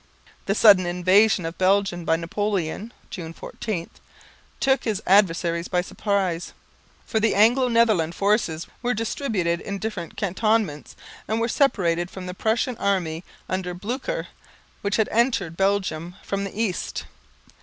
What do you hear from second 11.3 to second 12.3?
were separated from